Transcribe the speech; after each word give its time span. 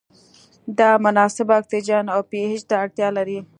د 0.77 0.79
مناسب 1.03 1.47
اکسیجن 1.59 2.05
او 2.13 2.21
پي 2.29 2.39
اچ 2.51 2.61
ته 2.69 2.75
اړتیا 2.83 3.07
لري. 3.17 3.39